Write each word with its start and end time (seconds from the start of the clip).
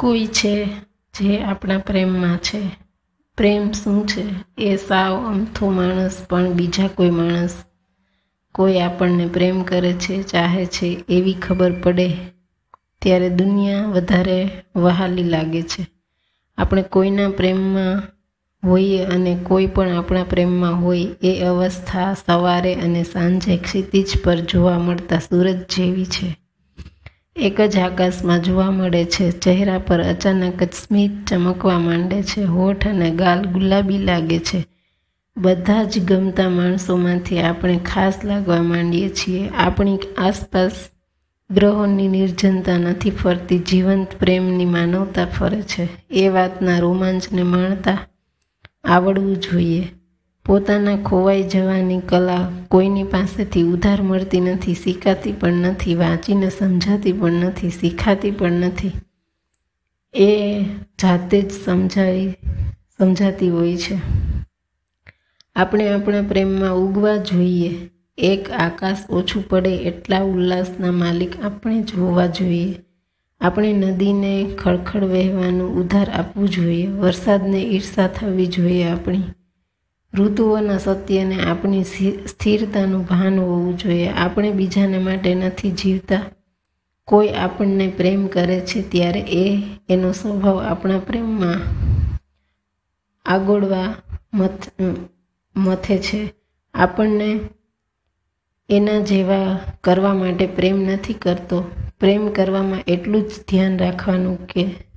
કોઈ 0.00 0.26
છે 0.26 0.64
જે 1.20 1.42
આપણા 1.42 1.78
પ્રેમમાં 1.78 2.36
છે? 2.36 2.70
પ્રેમ 3.36 3.72
શું 3.72 4.06
છે? 4.06 4.24
એ 4.58 4.76
સાવ 4.76 5.26
અમથો 5.26 5.70
માણસ, 5.70 6.26
પણ 6.28 6.52
બીજા 6.52 6.88
કોઈ 6.88 7.10
માણસ 7.10 7.64
કોઈ 8.52 8.80
આપણને 8.80 9.26
પ્રેમ 9.26 9.62
કરે 9.62 9.92
છે, 9.92 10.22
ચાહે 10.22 10.66
છે, 10.66 11.04
એવી 11.08 11.32
ખબર 11.32 11.72
પડે? 11.72 12.12
ત્યારે 13.02 13.28
દુનિયા 13.28 13.86
વધારે 13.86 14.50
વહાલી 14.76 15.22
લાગે 15.22 15.62
છે. 15.62 15.86
આપણે 16.58 16.82
કોઈના 16.82 17.28
પ્રેમમાં 17.28 18.02
હોઈએ 18.68 19.04
અને 19.04 19.38
કોઈ 19.42 19.66
પણ 19.66 19.88
આપણા 19.88 20.24
પ્રેમમાં 20.24 20.84
હોય, 20.84 21.06
એ 21.22 21.44
અવસ્થા 21.44 22.14
સવારે 22.26 22.74
અને 22.74 23.02
સાંજે 23.02 23.56
ક્ષિતિજ 23.56 24.06
પર 24.24 24.36
જોવા 24.36 24.78
મળતા 24.78 25.18
સૂરજ 25.18 25.56
જેવી 25.76 26.04
છે. 26.04 26.39
એક 27.42 27.60
જ 27.60 27.78
આકાશમાં 27.78 28.42
જોવા 28.42 28.70
મળે 28.70 29.04
છે. 29.04 29.30
ચહેરા 29.30 29.78
પર 29.78 30.02
અચાનક 30.02 30.62
જ 30.62 30.72
સ્મિત 30.72 31.10
ચમકવા 31.28 31.78
માંડે 31.78 32.22
છે. 32.22 32.44
હોઠ 32.44 32.86
અને 32.86 33.10
ગાલ 33.10 33.44
ગુલાબી 33.44 33.98
લાગે 33.98 34.38
છે. 34.38 34.66
બધા 35.36 35.84
જ 35.84 36.04
ગમતા 36.04 36.48
માણસોમાંથી 36.48 37.38
આપણે 37.38 37.78
ખાસ 37.78 38.24
લાગવા 38.24 38.62
માંડીએ 38.62 39.08
છીએ. 39.08 39.48
આપણી 39.48 39.98
આસપાસ 40.18 40.70
ગ્રહોની 41.50 42.08
નિર્જનતા 42.08 42.78
નથી 42.78 43.10
ફરતી. 43.10 43.58
જીવંત 43.58 44.08
પ્રેમની 44.18 44.64
માનવતા 44.64 45.24
ફરે 45.24 45.62
છે. 45.62 45.88
એ 46.10 46.28
વાતના 46.28 46.78
રોમાંચને 46.78 47.42
માણતા 47.42 47.98
આવડવું 48.84 49.36
જોઈએ. 49.36 49.88
પોતાના 50.50 50.96
ખોવાઈ 50.96 51.42
જવાની 51.42 52.00
કલા 52.00 52.48
કોઈની 52.68 53.02
પાસેથી 53.02 53.62
ઉધાર 53.62 54.02
મળતી 54.02 54.40
નથી, 54.40 54.74
શીખાતી 54.74 55.32
પણ 55.32 55.52
નથી, 55.52 55.94
વાંચીને 55.94 56.50
સમજાતી 56.50 57.12
પણ 57.12 57.32
નથી, 57.32 57.70
શીખાતી 57.70 58.30
પણ 58.30 58.52
નથી. 58.52 58.92
એ 60.14 60.62
જાતે 61.02 61.42
જ 61.42 61.50
સમજાવી 61.50 62.30
સમજાતી 62.98 63.48
હોય 63.48 63.76
છે. 63.76 63.98
આપણે 65.56 65.92
આપણા 65.92 66.22
પ્રેમમાં 66.22 66.74
ઉગવા 66.74 67.16
જોઈએ. 67.16 67.90
એક 68.18 68.50
આકાશ 68.50 68.96
ઓછું 69.10 69.48
પડે 69.48 69.76
એટલા 69.76 70.22
ઉલ્લાસના 70.22 70.90
માલિક 70.90 71.44
આપણે 71.44 71.82
જ 71.82 71.94
હોવા 71.94 72.26
જોઈએ. 72.26 72.74
આપણે 73.40 73.72
નદીને 73.72 74.46
ખળખળ 74.58 75.04
વહેવાનું 75.04 75.74
ઉધાર 75.74 76.10
આપવું 76.10 76.48
જોઈએ. 76.48 76.86
વરસાદને 76.86 77.62
ઈર્ષા 77.62 78.06
થવી 78.06 78.46
જોઈએ 78.46 78.84
આપણી. 78.84 79.22
ઋતુઓના 80.14 80.78
સત્યને 80.78 81.42
આપણી 81.46 81.84
સ્થિરતાનું 82.26 83.06
ભાન 83.06 83.38
હોવું 83.38 83.78
જોઈએ. 83.78 84.08
આપણે 84.08 84.50
બીજાને 84.50 84.98
માટે 84.98 85.34
નથી 85.34 85.70
જીવતા. 85.70 86.22
કોઈ 87.04 87.28
આપણને 87.28 87.88
પ્રેમ 87.88 88.26
કરે 88.26 88.60
છે 88.60 88.82
ત્યારે 88.82 89.20
એ, 89.20 89.62
એનો 89.88 90.12
સ્વભાવ 90.12 90.58
આપણા 90.62 90.98
પ્રેમમાં 90.98 91.60
આગોળવા 93.26 93.94
મથ 94.34 94.68
મથે 95.56 95.98
છે. 95.98 96.32
આપણને 96.74 97.40
એના 98.68 99.00
જેવા 99.00 99.58
કરવા 99.84 100.14
માટે 100.14 100.46
પ્રેમ 100.46 100.80
નથી 100.80 101.14
કરતો. 101.14 101.70
પ્રેમ 102.00 102.28
કરવામાં 102.28 102.80
એટલું 102.86 103.22
જ 103.22 103.32
ધ્યાન 103.48 103.78
રાખવાનું 103.78 104.46
કે 104.46 104.89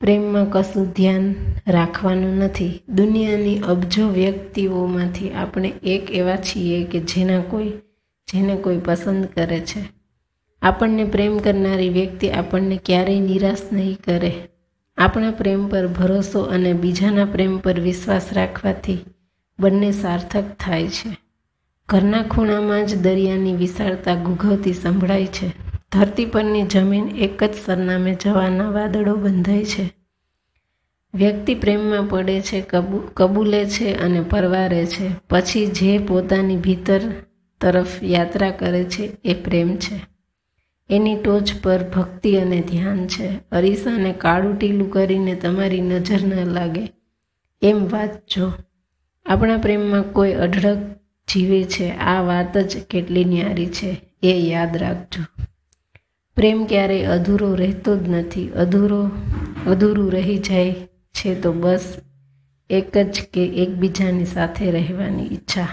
પ્રેમમાં 0.00 0.50
કશું 0.50 0.92
ધ્યાન 0.92 1.34
રાખવાનું 1.68 2.36
નથી. 2.36 2.82
દુનિયાની 2.88 3.58
અબજો 3.58 4.08
વ્યક્તિઓમાંથી 4.08 5.30
આપણે 5.30 5.68
એક 5.68 6.10
એવા 6.10 6.36
છીએ 6.36 6.84
કે 6.84 7.00
જેના 7.00 7.40
કોઈ, 7.40 7.68
જેને 8.32 8.56
કોઈ 8.56 8.78
પસંદ 8.78 9.24
કરે 9.24 9.60
છે. 9.60 9.88
આપણને 10.62 11.04
પ્રેમ 11.04 11.38
કરનારી 11.38 11.88
વ્યક્તિ 11.88 12.30
આપણને 12.30 12.80
ક્યારેય 12.84 13.20
નિરાશ 13.20 13.58
નહીં 13.72 13.98
કરે. 14.04 14.32
આપણા 14.98 15.30
પ્રેમ 15.30 15.68
પર 15.68 15.86
ભરોસો 15.86 16.40
અને 16.40 16.72
બીજાના 16.72 17.24
પ્રેમ 17.24 17.58
પર 17.58 17.80
વિશ્વાસ 17.80 18.28
રાખવાથી 18.32 18.98
બંને 19.60 19.92
સાર્થક 19.92 20.44
થાય 20.60 20.88
છે. 20.88 21.16
ઘરના 21.88 22.22
ખૂણામાં 22.22 22.86
જ 22.86 23.02
દરિયાની 23.02 23.56
વિશાળતા 23.56 24.14
ગુગવતી 24.14 24.72
સંભળાય 24.72 25.26
છે. 25.26 25.65
ધરતી 25.96 26.24
પરની 26.24 26.62
જમીન 26.62 27.08
એક 27.08 27.44
જ 27.44 27.54
સરનામે 27.66 28.16
જવાના 28.22 28.70
વાદળો 28.70 29.16
બંધાય 29.16 29.64
છે. 29.64 29.92
વ્યક્તિ 31.14 31.54
પ્રેમમાં 31.54 32.04
પડે 32.04 32.40
છે 32.40 32.60
કબૂલે 33.14 33.64
છે 33.66 33.94
અને 33.94 34.20
પરવારે 34.20 34.86
છે. 34.86 35.10
પછી 35.30 35.66
જે 35.66 35.98
પોતાની 35.98 36.56
ભીતર 36.56 37.00
તરફ 37.60 38.02
યાત્રા 38.02 38.50
કરે 38.50 38.84
છે 38.84 39.12
એ 39.24 39.34
પ્રેમ 39.34 39.76
છે. 39.76 40.00
એની 40.90 41.16
ટોચ 41.16 41.52
પર 41.62 41.90
ભક્તિ 41.96 42.36
અને 42.36 42.60
ધ્યાન 42.60 43.06
છે. 43.06 43.38
અરીસાને 43.52 44.12
કાળું 44.12 44.58
ટીલું 44.58 44.90
કરીને 44.90 45.34
તમારી 45.34 45.80
નજર 45.80 46.26
ન 46.26 46.52
લાગે. 46.52 46.92
એમ 47.62 47.88
વાંચજો 47.88 48.52
આપણા 49.26 49.56
પ્રેમમાં 49.56 50.12
કોઈ 50.12 50.32
અઢળક 50.32 50.78
જીવે 51.28 51.64
છે. 51.64 51.90
આ 51.90 52.22
વાત 52.22 52.58
જ 52.58 52.82
કેટલી 52.90 53.24
ન્યારી 53.24 53.66
છે. 53.66 54.00
એ 54.22 54.40
યાદ 54.40 54.76
રાખજો. 54.76 55.24
પ્રેમ 56.36 56.66
ક્યારેય 56.66 57.04
અધૂરો 57.04 57.54
રહેતો 57.54 57.96
જ 57.96 58.08
નથી. 58.08 58.48
અધૂરો, 58.48 59.10
અધૂરું 59.66 60.12
રહી 60.12 60.38
જાય 60.38 60.74
છે 61.14 61.40
તો 61.40 61.52
બસ 61.52 61.96
એક 62.70 62.98
જ 62.98 63.20
કે 63.34 63.44
એકબીજાની 63.46 64.24
સાથે 64.24 64.70
રહેવાની 64.70 65.26
ઈચ્છા. 65.26 65.68